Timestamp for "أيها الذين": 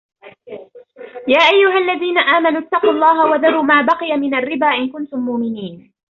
1.39-2.17